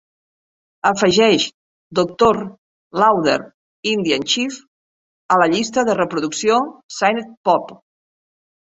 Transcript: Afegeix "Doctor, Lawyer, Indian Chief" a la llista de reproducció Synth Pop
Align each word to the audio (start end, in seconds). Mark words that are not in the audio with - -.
Afegeix 0.91 1.43
"Doctor, 1.99 2.39
Lawyer, 3.03 3.37
Indian 3.93 4.27
Chief" 4.33 4.59
a 5.37 5.41
la 5.45 5.51
llista 5.57 5.89
de 5.91 5.99
reproducció 6.03 6.63
Synth 6.99 7.35
Pop 7.51 7.79